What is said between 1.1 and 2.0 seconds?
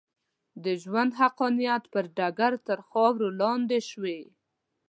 حقانیت